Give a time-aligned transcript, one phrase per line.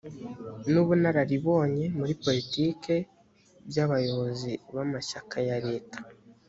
[0.71, 2.95] n ubunararibonye muri poritiki
[3.67, 5.97] by abayobozi b amashyaka ya leta